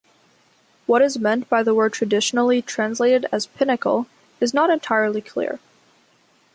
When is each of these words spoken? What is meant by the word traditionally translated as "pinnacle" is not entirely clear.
What 0.87 1.03
is 1.03 1.19
meant 1.19 1.47
by 1.47 1.61
the 1.61 1.75
word 1.75 1.93
traditionally 1.93 2.63
translated 2.63 3.27
as 3.31 3.45
"pinnacle" 3.45 4.07
is 4.39 4.51
not 4.51 4.71
entirely 4.71 5.21
clear. 5.21 5.59